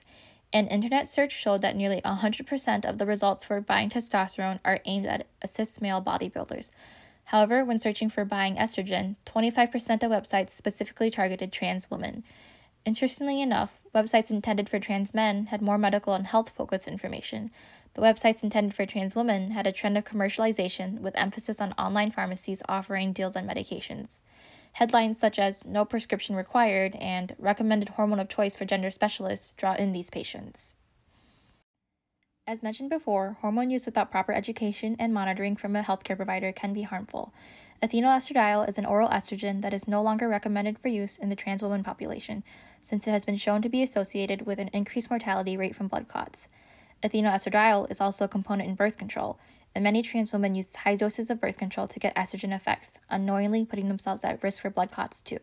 an 0.54 0.68
internet 0.68 1.08
search 1.08 1.32
showed 1.32 1.62
that 1.62 1.76
nearly 1.76 2.02
100% 2.02 2.84
of 2.84 2.98
the 2.98 3.06
results 3.06 3.42
for 3.42 3.60
buying 3.60 3.88
testosterone 3.88 4.60
are 4.64 4.80
aimed 4.84 5.06
at 5.06 5.26
cis 5.46 5.80
male 5.80 6.02
bodybuilders. 6.02 6.70
However, 7.32 7.64
when 7.64 7.80
searching 7.80 8.10
for 8.10 8.26
buying 8.26 8.56
estrogen, 8.56 9.16
25% 9.24 10.02
of 10.02 10.10
websites 10.10 10.50
specifically 10.50 11.10
targeted 11.10 11.50
trans 11.50 11.90
women. 11.90 12.24
Interestingly 12.84 13.40
enough, 13.40 13.78
websites 13.94 14.30
intended 14.30 14.68
for 14.68 14.78
trans 14.78 15.14
men 15.14 15.46
had 15.46 15.62
more 15.62 15.78
medical 15.78 16.12
and 16.12 16.26
health 16.26 16.50
focused 16.50 16.86
information, 16.86 17.50
but 17.94 18.02
websites 18.02 18.42
intended 18.42 18.74
for 18.74 18.84
trans 18.84 19.14
women 19.14 19.52
had 19.52 19.66
a 19.66 19.72
trend 19.72 19.96
of 19.96 20.04
commercialization 20.04 21.00
with 21.00 21.16
emphasis 21.16 21.58
on 21.58 21.72
online 21.78 22.10
pharmacies 22.10 22.62
offering 22.68 23.14
deals 23.14 23.34
on 23.34 23.48
medications. 23.48 24.18
Headlines 24.74 25.18
such 25.18 25.38
as 25.38 25.64
No 25.64 25.86
Prescription 25.86 26.36
Required 26.36 26.96
and 26.96 27.34
Recommended 27.38 27.88
Hormone 27.90 28.20
of 28.20 28.28
Choice 28.28 28.56
for 28.56 28.66
Gender 28.66 28.90
Specialists 28.90 29.54
draw 29.56 29.72
in 29.72 29.92
these 29.92 30.10
patients. 30.10 30.74
As 32.44 32.60
mentioned 32.60 32.90
before, 32.90 33.36
hormone 33.40 33.70
use 33.70 33.86
without 33.86 34.10
proper 34.10 34.32
education 34.32 34.96
and 34.98 35.14
monitoring 35.14 35.54
from 35.54 35.76
a 35.76 35.82
healthcare 35.82 36.16
provider 36.16 36.50
can 36.50 36.72
be 36.72 36.82
harmful. 36.82 37.32
Ethinylestradiol 37.80 38.68
is 38.68 38.78
an 38.78 38.84
oral 38.84 39.08
estrogen 39.10 39.62
that 39.62 39.72
is 39.72 39.86
no 39.86 40.02
longer 40.02 40.28
recommended 40.28 40.76
for 40.76 40.88
use 40.88 41.18
in 41.18 41.28
the 41.28 41.36
trans 41.36 41.62
woman 41.62 41.84
population, 41.84 42.42
since 42.82 43.06
it 43.06 43.12
has 43.12 43.24
been 43.24 43.36
shown 43.36 43.62
to 43.62 43.68
be 43.68 43.84
associated 43.84 44.44
with 44.44 44.58
an 44.58 44.70
increased 44.72 45.08
mortality 45.08 45.56
rate 45.56 45.76
from 45.76 45.86
blood 45.86 46.08
clots. 46.08 46.48
Ethinylestradiol 47.04 47.88
is 47.92 48.00
also 48.00 48.24
a 48.24 48.28
component 48.28 48.68
in 48.68 48.74
birth 48.74 48.98
control, 48.98 49.38
and 49.72 49.84
many 49.84 50.02
trans 50.02 50.32
women 50.32 50.56
use 50.56 50.74
high 50.74 50.96
doses 50.96 51.30
of 51.30 51.40
birth 51.40 51.58
control 51.58 51.86
to 51.86 52.00
get 52.00 52.16
estrogen 52.16 52.52
effects, 52.52 52.98
unknowingly 53.08 53.64
putting 53.64 53.86
themselves 53.86 54.24
at 54.24 54.42
risk 54.42 54.62
for 54.62 54.70
blood 54.70 54.90
clots 54.90 55.22
too. 55.22 55.38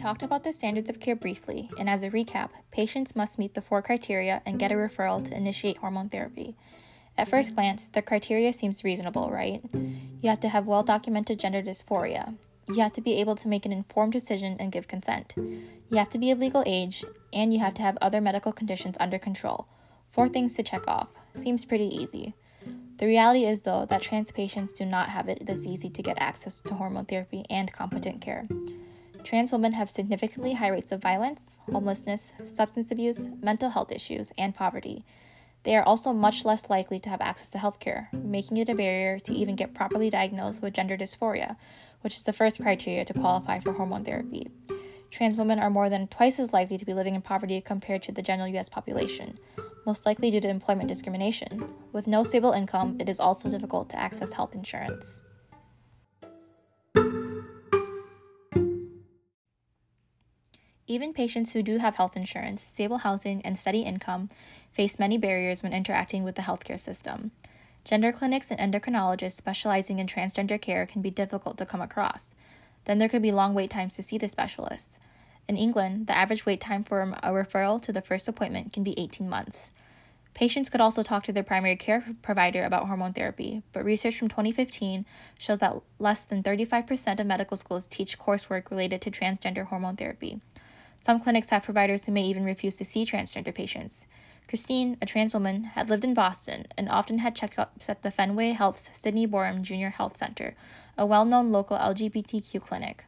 Talked 0.00 0.22
about 0.22 0.44
the 0.44 0.52
standards 0.52 0.88
of 0.88 0.98
care 0.98 1.14
briefly, 1.14 1.70
and 1.78 1.88
as 1.88 2.02
a 2.02 2.10
recap, 2.10 2.50
patients 2.70 3.14
must 3.14 3.38
meet 3.38 3.54
the 3.54 3.62
four 3.62 3.82
criteria 3.82 4.40
and 4.46 4.58
get 4.58 4.72
a 4.72 4.74
referral 4.74 5.24
to 5.26 5.36
initiate 5.36 5.76
hormone 5.76 6.08
therapy. 6.08 6.56
At 7.18 7.28
first 7.28 7.54
glance, 7.54 7.88
the 7.88 8.00
criteria 8.00 8.52
seems 8.52 8.82
reasonable, 8.82 9.30
right? 9.30 9.62
You 9.74 10.30
have 10.30 10.40
to 10.40 10.48
have 10.48 10.66
well 10.66 10.82
documented 10.82 11.38
gender 11.38 11.62
dysphoria, 11.62 12.34
you 12.74 12.82
have 12.82 12.92
to 12.92 13.00
be 13.00 13.20
able 13.20 13.34
to 13.36 13.48
make 13.48 13.66
an 13.66 13.72
informed 13.72 14.12
decision 14.12 14.56
and 14.60 14.70
give 14.70 14.86
consent. 14.86 15.34
You 15.36 15.96
have 15.96 16.10
to 16.10 16.18
be 16.18 16.30
of 16.30 16.38
legal 16.38 16.62
age, 16.66 17.04
and 17.32 17.52
you 17.52 17.58
have 17.58 17.74
to 17.74 17.82
have 17.82 17.98
other 18.00 18.20
medical 18.20 18.52
conditions 18.52 18.96
under 19.00 19.18
control. 19.18 19.66
Four 20.10 20.28
things 20.28 20.54
to 20.54 20.62
check 20.62 20.86
off. 20.86 21.08
Seems 21.34 21.64
pretty 21.64 21.86
easy. 21.94 22.34
The 22.98 23.06
reality 23.06 23.44
is, 23.44 23.62
though, 23.62 23.86
that 23.86 24.02
trans 24.02 24.30
patients 24.30 24.72
do 24.72 24.84
not 24.84 25.08
have 25.08 25.28
it 25.28 25.46
this 25.46 25.66
easy 25.66 25.90
to 25.90 26.02
get 26.02 26.20
access 26.20 26.60
to 26.60 26.74
hormone 26.74 27.06
therapy 27.06 27.44
and 27.50 27.72
competent 27.72 28.20
care. 28.20 28.46
Trans 29.24 29.52
women 29.52 29.74
have 29.74 29.90
significantly 29.90 30.54
high 30.54 30.68
rates 30.68 30.92
of 30.92 31.02
violence, 31.02 31.58
homelessness, 31.70 32.34
substance 32.44 32.90
abuse, 32.90 33.28
mental 33.42 33.70
health 33.70 33.92
issues, 33.92 34.32
and 34.38 34.54
poverty. 34.54 35.04
They 35.62 35.76
are 35.76 35.82
also 35.82 36.12
much 36.12 36.44
less 36.44 36.70
likely 36.70 36.98
to 37.00 37.10
have 37.10 37.20
access 37.20 37.50
to 37.50 37.58
healthcare, 37.58 38.10
making 38.12 38.56
it 38.56 38.68
a 38.68 38.74
barrier 38.74 39.18
to 39.20 39.34
even 39.34 39.56
get 39.56 39.74
properly 39.74 40.08
diagnosed 40.08 40.62
with 40.62 40.72
gender 40.72 40.96
dysphoria, 40.96 41.56
which 42.00 42.16
is 42.16 42.22
the 42.22 42.32
first 42.32 42.62
criteria 42.62 43.04
to 43.04 43.12
qualify 43.12 43.60
for 43.60 43.72
hormone 43.72 44.04
therapy. 44.04 44.48
Trans 45.10 45.36
women 45.36 45.58
are 45.58 45.70
more 45.70 45.90
than 45.90 46.06
twice 46.06 46.38
as 46.38 46.52
likely 46.52 46.78
to 46.78 46.86
be 46.86 46.94
living 46.94 47.14
in 47.14 47.20
poverty 47.20 47.60
compared 47.60 48.02
to 48.04 48.12
the 48.12 48.22
general 48.22 48.48
US 48.56 48.68
population, 48.68 49.38
most 49.84 50.06
likely 50.06 50.30
due 50.30 50.40
to 50.40 50.48
employment 50.48 50.88
discrimination. 50.88 51.68
With 51.92 52.06
no 52.06 52.24
stable 52.24 52.52
income, 52.52 52.96
it 52.98 53.08
is 53.08 53.20
also 53.20 53.50
difficult 53.50 53.90
to 53.90 53.98
access 53.98 54.32
health 54.32 54.54
insurance. 54.54 55.20
Even 60.90 61.12
patients 61.12 61.52
who 61.52 61.62
do 61.62 61.78
have 61.78 61.94
health 61.94 62.16
insurance, 62.16 62.60
stable 62.60 62.98
housing, 62.98 63.42
and 63.42 63.56
steady 63.56 63.82
income 63.82 64.28
face 64.72 64.98
many 64.98 65.16
barriers 65.18 65.62
when 65.62 65.72
interacting 65.72 66.24
with 66.24 66.34
the 66.34 66.42
healthcare 66.42 66.80
system. 66.80 67.30
Gender 67.84 68.10
clinics 68.10 68.50
and 68.50 68.58
endocrinologists 68.58 69.34
specializing 69.34 70.00
in 70.00 70.08
transgender 70.08 70.60
care 70.60 70.86
can 70.86 71.00
be 71.00 71.08
difficult 71.08 71.58
to 71.58 71.64
come 71.64 71.80
across. 71.80 72.34
Then 72.86 72.98
there 72.98 73.08
could 73.08 73.22
be 73.22 73.30
long 73.30 73.54
wait 73.54 73.70
times 73.70 73.94
to 73.94 74.02
see 74.02 74.18
the 74.18 74.26
specialists. 74.26 74.98
In 75.46 75.56
England, 75.56 76.08
the 76.08 76.16
average 76.16 76.44
wait 76.44 76.60
time 76.60 76.82
for 76.82 77.02
a 77.02 77.30
referral 77.30 77.80
to 77.82 77.92
the 77.92 78.02
first 78.02 78.26
appointment 78.26 78.72
can 78.72 78.82
be 78.82 78.98
18 78.98 79.28
months. 79.28 79.70
Patients 80.34 80.68
could 80.68 80.80
also 80.80 81.04
talk 81.04 81.22
to 81.22 81.32
their 81.32 81.44
primary 81.44 81.76
care 81.76 82.04
provider 82.20 82.64
about 82.64 82.88
hormone 82.88 83.12
therapy, 83.12 83.62
but 83.72 83.84
research 83.84 84.18
from 84.18 84.26
2015 84.26 85.06
shows 85.38 85.60
that 85.60 85.82
less 86.00 86.24
than 86.24 86.42
35% 86.42 87.20
of 87.20 87.28
medical 87.28 87.56
schools 87.56 87.86
teach 87.86 88.18
coursework 88.18 88.72
related 88.72 89.00
to 89.02 89.10
transgender 89.12 89.66
hormone 89.68 89.94
therapy. 89.94 90.40
Some 91.00 91.20
clinics 91.20 91.48
have 91.50 91.62
providers 91.62 92.04
who 92.04 92.12
may 92.12 92.24
even 92.24 92.44
refuse 92.44 92.76
to 92.76 92.84
see 92.84 93.06
transgender 93.06 93.54
patients. 93.54 94.06
Christine, 94.48 94.96
a 95.00 95.06
trans 95.06 95.32
woman, 95.32 95.64
had 95.64 95.88
lived 95.88 96.04
in 96.04 96.12
Boston 96.12 96.66
and 96.76 96.88
often 96.88 97.18
had 97.18 97.36
checkups 97.36 97.88
at 97.88 98.02
the 98.02 98.10
Fenway 98.10 98.50
Health's 98.50 98.90
Sidney 98.92 99.26
Borum 99.26 99.62
Junior 99.62 99.90
Health 99.90 100.16
Center, 100.16 100.54
a 100.98 101.06
well 101.06 101.24
known 101.24 101.52
local 101.52 101.78
LGBTQ 101.78 102.60
clinic. 102.60 103.04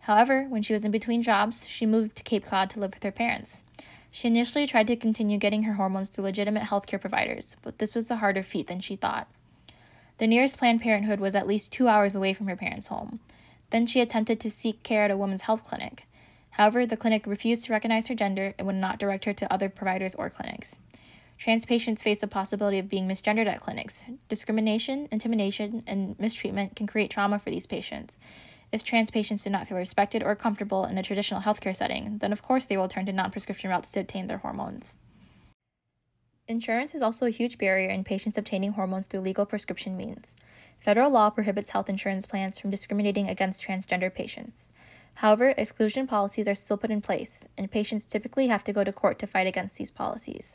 However, 0.00 0.46
when 0.48 0.62
she 0.62 0.72
was 0.72 0.84
in 0.84 0.90
between 0.90 1.22
jobs, 1.22 1.68
she 1.68 1.84
moved 1.84 2.16
to 2.16 2.22
Cape 2.22 2.46
Cod 2.46 2.70
to 2.70 2.80
live 2.80 2.94
with 2.94 3.02
her 3.02 3.12
parents. 3.12 3.64
She 4.10 4.26
initially 4.26 4.66
tried 4.66 4.86
to 4.88 4.96
continue 4.96 5.38
getting 5.38 5.64
her 5.64 5.74
hormones 5.74 6.08
through 6.08 6.24
legitimate 6.24 6.64
healthcare 6.64 7.00
providers, 7.00 7.56
but 7.62 7.78
this 7.78 7.94
was 7.94 8.10
a 8.10 8.16
harder 8.16 8.42
feat 8.42 8.66
than 8.66 8.80
she 8.80 8.96
thought. 8.96 9.28
The 10.16 10.26
nearest 10.26 10.58
Planned 10.58 10.80
Parenthood 10.80 11.20
was 11.20 11.36
at 11.36 11.46
least 11.46 11.70
two 11.70 11.86
hours 11.86 12.14
away 12.14 12.32
from 12.32 12.48
her 12.48 12.56
parents' 12.56 12.88
home. 12.88 13.20
Then 13.70 13.86
she 13.86 14.00
attempted 14.00 14.40
to 14.40 14.50
seek 14.50 14.82
care 14.82 15.04
at 15.04 15.10
a 15.10 15.16
women's 15.16 15.42
health 15.42 15.62
clinic. 15.62 16.07
However, 16.58 16.84
the 16.84 16.96
clinic 16.96 17.24
refused 17.24 17.64
to 17.64 17.72
recognize 17.72 18.08
her 18.08 18.16
gender 18.16 18.52
and 18.58 18.66
would 18.66 18.76
not 18.76 18.98
direct 18.98 19.26
her 19.26 19.32
to 19.32 19.52
other 19.52 19.68
providers 19.68 20.16
or 20.16 20.28
clinics. 20.28 20.80
Trans 21.38 21.64
patients 21.64 22.02
face 22.02 22.20
the 22.20 22.26
possibility 22.26 22.80
of 22.80 22.88
being 22.88 23.06
misgendered 23.06 23.46
at 23.46 23.60
clinics. 23.60 24.04
Discrimination, 24.28 25.06
intimidation, 25.12 25.84
and 25.86 26.18
mistreatment 26.18 26.74
can 26.74 26.88
create 26.88 27.12
trauma 27.12 27.38
for 27.38 27.50
these 27.50 27.66
patients. 27.66 28.18
If 28.72 28.82
trans 28.82 29.12
patients 29.12 29.44
do 29.44 29.50
not 29.50 29.68
feel 29.68 29.78
respected 29.78 30.24
or 30.24 30.34
comfortable 30.34 30.84
in 30.84 30.98
a 30.98 31.02
traditional 31.02 31.42
healthcare 31.42 31.76
setting, 31.76 32.18
then 32.18 32.32
of 32.32 32.42
course 32.42 32.66
they 32.66 32.76
will 32.76 32.88
turn 32.88 33.06
to 33.06 33.12
non 33.12 33.30
prescription 33.30 33.70
routes 33.70 33.92
to 33.92 34.00
obtain 34.00 34.26
their 34.26 34.38
hormones. 34.38 34.98
Insurance 36.48 36.92
is 36.92 37.02
also 37.02 37.26
a 37.26 37.30
huge 37.30 37.56
barrier 37.56 37.90
in 37.90 38.02
patients 38.02 38.36
obtaining 38.36 38.72
hormones 38.72 39.06
through 39.06 39.20
legal 39.20 39.46
prescription 39.46 39.96
means. 39.96 40.34
Federal 40.80 41.10
law 41.10 41.30
prohibits 41.30 41.70
health 41.70 41.88
insurance 41.88 42.26
plans 42.26 42.58
from 42.58 42.70
discriminating 42.70 43.28
against 43.28 43.64
transgender 43.64 44.12
patients. 44.12 44.70
However, 45.18 45.52
exclusion 45.56 46.06
policies 46.06 46.46
are 46.46 46.54
still 46.54 46.76
put 46.76 46.92
in 46.92 47.00
place, 47.00 47.44
and 47.56 47.68
patients 47.68 48.04
typically 48.04 48.46
have 48.46 48.62
to 48.62 48.72
go 48.72 48.84
to 48.84 48.92
court 48.92 49.18
to 49.18 49.26
fight 49.26 49.48
against 49.48 49.76
these 49.76 49.90
policies. 49.90 50.54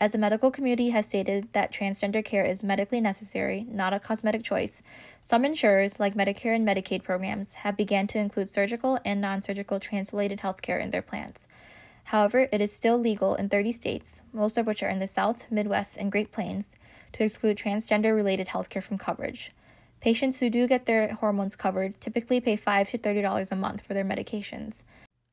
As 0.00 0.10
the 0.10 0.18
medical 0.18 0.50
community 0.50 0.90
has 0.90 1.06
stated 1.06 1.46
that 1.52 1.72
transgender 1.72 2.24
care 2.24 2.44
is 2.44 2.64
medically 2.64 3.00
necessary, 3.00 3.64
not 3.70 3.92
a 3.94 4.00
cosmetic 4.00 4.42
choice, 4.42 4.82
some 5.22 5.44
insurers, 5.44 6.00
like 6.00 6.16
Medicare 6.16 6.56
and 6.56 6.66
Medicaid 6.66 7.04
programs, 7.04 7.54
have 7.54 7.76
begun 7.76 8.08
to 8.08 8.18
include 8.18 8.48
surgical 8.48 8.98
and 9.04 9.20
non-surgical 9.20 9.78
translated 9.78 10.40
healthcare 10.40 10.82
in 10.82 10.90
their 10.90 11.00
plans. 11.00 11.46
However, 12.02 12.48
it 12.50 12.60
is 12.60 12.72
still 12.72 12.98
legal 12.98 13.36
in 13.36 13.48
30 13.48 13.70
states, 13.70 14.24
most 14.32 14.58
of 14.58 14.66
which 14.66 14.82
are 14.82 14.88
in 14.88 14.98
the 14.98 15.06
South, 15.06 15.46
Midwest, 15.52 15.98
and 15.98 16.10
Great 16.10 16.32
Plains, 16.32 16.70
to 17.12 17.22
exclude 17.22 17.58
transgender 17.58 18.12
related 18.12 18.48
healthcare 18.48 18.82
from 18.82 18.98
coverage. 18.98 19.52
Patients 20.04 20.38
who 20.38 20.50
do 20.50 20.68
get 20.68 20.84
their 20.84 21.14
hormones 21.14 21.56
covered 21.56 21.98
typically 21.98 22.38
pay 22.38 22.56
5 22.56 22.90
to 22.90 22.98
$30 22.98 23.50
a 23.50 23.56
month 23.56 23.80
for 23.80 23.94
their 23.94 24.04
medications. 24.04 24.82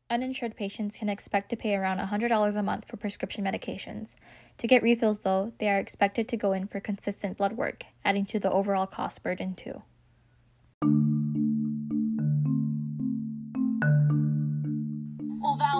Uninsured 0.09 0.55
patients 0.55 0.95
can 0.95 1.09
expect 1.09 1.49
to 1.49 1.57
pay 1.57 1.75
around 1.75 1.99
$100 1.99 2.55
a 2.55 2.63
month 2.63 2.87
for 2.87 2.95
prescription 2.95 3.43
medications. 3.43 4.15
To 4.59 4.67
get 4.67 4.81
refills, 4.81 5.19
though, 5.19 5.51
they 5.57 5.67
are 5.67 5.77
expected 5.77 6.29
to 6.29 6.37
go 6.37 6.53
in 6.53 6.67
for 6.67 6.79
consistent 6.79 7.37
blood 7.37 7.57
work, 7.57 7.83
adding 8.05 8.25
to 8.27 8.39
the 8.39 8.49
overall 8.49 8.87
cost 8.87 9.21
burden, 9.21 9.55
too. 9.55 9.81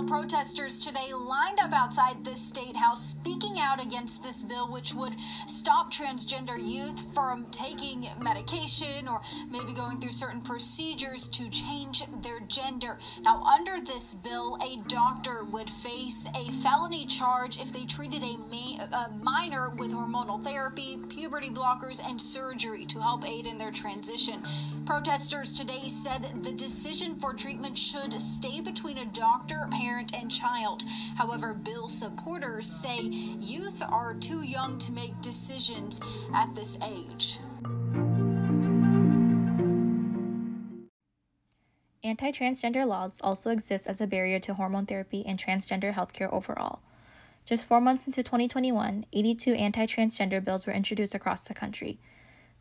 Protesters 0.08 0.80
today 0.80 1.14
lined 1.14 1.60
up 1.60 1.74
outside 1.74 2.24
this 2.26 2.42
state 2.42 2.76
house 2.76 3.12
speaking 3.12 3.60
out 3.60 3.82
against 3.82 4.24
this 4.24 4.42
bill, 4.42 4.72
which 4.72 4.94
would 4.94 5.14
stop 5.48 5.92
transgender 5.92 6.58
youth 6.58 7.00
from 7.14 7.46
taking 7.52 8.08
medication 8.20 9.08
or 9.08 9.22
maybe 9.50 9.74
going 9.74 10.00
through 10.00 10.12
certain 10.12 10.42
procedures 10.42 11.28
to 11.30 11.50
change 11.50 12.04
their 12.24 12.40
gender. 12.42 12.98
Now, 13.22 13.44
under 13.44 13.80
this 13.80 14.16
bill, 14.16 14.58
a 14.62 14.78
doctor 14.88 15.44
would 15.46 15.70
face 15.70 16.26
a 16.36 16.52
felony 16.64 17.06
charge 17.06 17.60
if 17.60 17.72
they 17.72 17.86
treated 17.86 18.24
a, 18.24 18.38
ma- 18.38 19.06
a 19.06 19.12
minor 19.12 19.70
with 19.70 19.92
hormonal 19.92 20.44
therapy, 20.44 20.98
puberty 21.10 21.50
blockers, 21.50 22.02
and 22.04 22.20
surgery 22.20 22.86
to 22.88 23.00
help 23.00 23.28
aid 23.28 23.46
in 23.46 23.58
their 23.58 23.72
transition. 23.72 24.44
Protesters 24.86 25.54
today 25.54 25.88
said 25.88 26.44
the 26.44 26.52
decision 26.52 27.20
for 27.20 27.34
treatment 27.34 27.78
should 27.78 28.20
stay 28.20 28.62
between 28.62 28.98
a 28.98 29.06
doctor, 29.06 29.68
parent, 29.72 29.91
and 30.00 30.32
child. 30.32 30.84
However, 31.18 31.54
bill 31.54 31.88
supporters 31.88 32.68
say 32.68 33.02
youth 33.02 33.82
are 33.82 34.14
too 34.14 34.42
young 34.42 34.78
to 34.80 34.92
make 34.92 35.22
decisions 35.22 36.00
at 36.34 36.56
this 36.56 36.78
age. 36.84 37.40
Anti 42.04 42.32
transgender 42.32 42.86
laws 42.86 43.20
also 43.24 43.52
exist 43.52 43.88
as 43.88 44.02
a 44.02 44.08
barrier 44.08 44.40
to 44.40 44.56
hormone 44.56 44.86
therapy 44.86 45.24
and 45.26 45.38
transgender 45.38 45.94
healthcare 45.94 46.32
overall. 46.34 46.82
Just 47.46 47.66
four 47.66 47.82
months 47.82 48.08
into 48.08 48.24
2021, 48.24 49.06
82 49.14 49.54
anti 49.54 49.86
transgender 49.86 50.44
bills 50.44 50.66
were 50.66 50.74
introduced 50.74 51.16
across 51.16 51.42
the 51.42 51.54
country. 51.54 52.00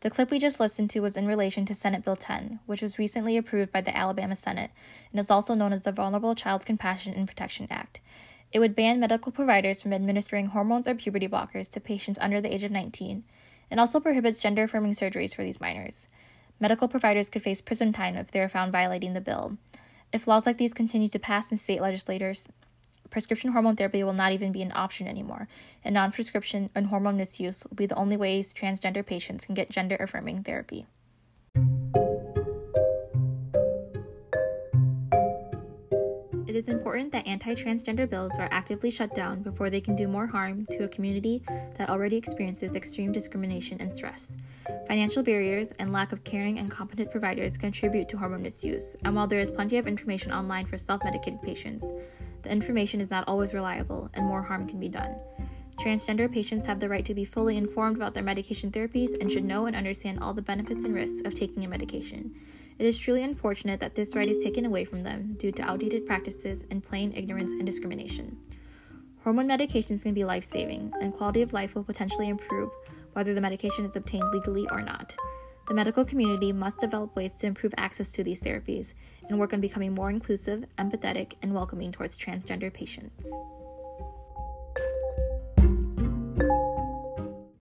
The 0.01 0.09
clip 0.09 0.31
we 0.31 0.39
just 0.39 0.59
listened 0.59 0.89
to 0.91 0.99
was 0.99 1.15
in 1.15 1.27
relation 1.27 1.63
to 1.65 1.75
Senate 1.75 2.03
Bill 2.03 2.15
10, 2.15 2.59
which 2.65 2.81
was 2.81 2.97
recently 2.97 3.37
approved 3.37 3.71
by 3.71 3.81
the 3.81 3.95
Alabama 3.95 4.35
Senate 4.35 4.71
and 5.11 5.19
is 5.19 5.29
also 5.29 5.53
known 5.53 5.71
as 5.71 5.83
the 5.83 5.91
Vulnerable 5.91 6.33
Child 6.33 6.65
Compassion 6.65 7.13
and 7.13 7.27
Protection 7.27 7.67
Act. 7.69 8.01
It 8.51 8.57
would 8.57 8.75
ban 8.75 8.99
medical 8.99 9.31
providers 9.31 9.79
from 9.79 9.93
administering 9.93 10.47
hormones 10.47 10.87
or 10.87 10.95
puberty 10.95 11.27
blockers 11.27 11.69
to 11.69 11.79
patients 11.79 12.17
under 12.19 12.41
the 12.41 12.51
age 12.51 12.63
of 12.63 12.71
19 12.71 13.23
and 13.69 13.79
also 13.79 13.99
prohibits 13.99 14.39
gender 14.39 14.63
affirming 14.63 14.93
surgeries 14.93 15.35
for 15.35 15.43
these 15.43 15.61
minors. 15.61 16.07
Medical 16.59 16.87
providers 16.87 17.29
could 17.29 17.43
face 17.43 17.61
prison 17.61 17.93
time 17.93 18.15
if 18.15 18.31
they 18.31 18.39
are 18.39 18.49
found 18.49 18.71
violating 18.71 19.13
the 19.13 19.21
bill. 19.21 19.57
If 20.11 20.27
laws 20.27 20.47
like 20.47 20.57
these 20.57 20.73
continue 20.73 21.09
to 21.09 21.19
pass 21.19 21.51
in 21.51 21.59
state 21.59 21.79
legislators, 21.79 22.49
prescription 23.11 23.51
hormone 23.51 23.75
therapy 23.75 24.03
will 24.03 24.13
not 24.13 24.31
even 24.31 24.51
be 24.51 24.63
an 24.63 24.71
option 24.73 25.07
anymore, 25.07 25.47
and 25.83 25.93
non 25.93 26.11
prescription 26.11 26.71
and 26.73 26.87
hormone 26.87 27.17
misuse 27.17 27.63
will 27.69 27.75
be 27.75 27.85
the 27.85 27.95
only 27.95 28.17
ways 28.17 28.53
transgender 28.53 29.05
patients 29.05 29.45
can 29.45 29.53
get 29.53 29.69
gender 29.69 29.97
affirming 29.99 30.41
therapy. 30.41 30.87
It 36.47 36.57
is 36.57 36.67
important 36.67 37.13
that 37.13 37.27
anti 37.27 37.53
transgender 37.53 38.09
bills 38.09 38.33
are 38.37 38.49
actively 38.51 38.91
shut 38.91 39.13
down 39.13 39.41
before 39.41 39.69
they 39.69 39.79
can 39.79 39.95
do 39.95 40.07
more 40.07 40.27
harm 40.27 40.65
to 40.71 40.83
a 40.83 40.87
community 40.87 41.43
that 41.77 41.89
already 41.89 42.17
experiences 42.17 42.75
extreme 42.75 43.13
discrimination 43.13 43.79
and 43.79 43.93
stress. 43.93 44.35
Financial 44.85 45.23
barriers 45.23 45.71
and 45.79 45.93
lack 45.93 46.11
of 46.11 46.25
caring 46.25 46.59
and 46.59 46.69
competent 46.69 47.09
providers 47.09 47.57
contribute 47.57 48.09
to 48.09 48.17
hormone 48.17 48.43
misuse, 48.43 48.97
and 49.05 49.15
while 49.15 49.27
there 49.27 49.39
is 49.39 49.49
plenty 49.49 49.77
of 49.77 49.87
information 49.87 50.33
online 50.33 50.65
for 50.65 50.77
self 50.77 51.01
medicated 51.05 51.41
patients, 51.41 51.85
the 52.43 52.51
information 52.51 53.01
is 53.01 53.09
not 53.09 53.27
always 53.27 53.53
reliable 53.53 54.09
and 54.13 54.25
more 54.25 54.41
harm 54.41 54.67
can 54.67 54.79
be 54.79 54.89
done. 54.89 55.15
Transgender 55.79 56.31
patients 56.31 56.67
have 56.67 56.79
the 56.79 56.89
right 56.89 57.05
to 57.05 57.13
be 57.13 57.25
fully 57.25 57.57
informed 57.57 57.95
about 57.95 58.13
their 58.13 58.23
medication 58.23 58.71
therapies 58.71 59.19
and 59.19 59.31
should 59.31 59.43
know 59.43 59.65
and 59.65 59.75
understand 59.75 60.19
all 60.19 60.33
the 60.33 60.41
benefits 60.41 60.85
and 60.85 60.93
risks 60.93 61.21
of 61.25 61.33
taking 61.33 61.65
a 61.65 61.67
medication. 61.67 62.35
It 62.77 62.85
is 62.85 62.97
truly 62.97 63.23
unfortunate 63.23 63.79
that 63.79 63.95
this 63.95 64.15
right 64.15 64.29
is 64.29 64.43
taken 64.43 64.65
away 64.65 64.85
from 64.85 65.01
them 65.01 65.35
due 65.37 65.51
to 65.51 65.63
outdated 65.63 66.05
practices 66.05 66.65
and 66.69 66.83
plain 66.83 67.13
ignorance 67.15 67.51
and 67.51 67.65
discrimination. 67.65 68.37
Hormone 69.23 69.47
medications 69.47 70.01
can 70.01 70.13
be 70.13 70.23
life 70.23 70.45
saving, 70.45 70.91
and 70.99 71.13
quality 71.13 71.43
of 71.43 71.53
life 71.53 71.75
will 71.75 71.83
potentially 71.83 72.27
improve 72.27 72.71
whether 73.13 73.33
the 73.33 73.41
medication 73.41 73.85
is 73.85 73.95
obtained 73.95 74.29
legally 74.31 74.67
or 74.71 74.81
not. 74.81 75.15
The 75.71 75.75
medical 75.75 76.03
community 76.03 76.51
must 76.51 76.79
develop 76.79 77.15
ways 77.15 77.35
to 77.35 77.47
improve 77.47 77.73
access 77.77 78.11
to 78.11 78.25
these 78.25 78.41
therapies 78.41 78.93
and 79.29 79.39
work 79.39 79.53
on 79.53 79.61
becoming 79.61 79.93
more 79.93 80.09
inclusive, 80.09 80.65
empathetic, 80.77 81.35
and 81.41 81.53
welcoming 81.53 81.93
towards 81.93 82.19
transgender 82.19 82.73
patients. 82.73 83.31